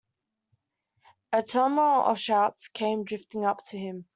A 1.31 1.43
tumult 1.43 2.07
of 2.07 2.17
shouts 2.17 2.69
came 2.69 3.03
drifting 3.03 3.45
up 3.45 3.61
to 3.65 3.77
him. 3.77 4.05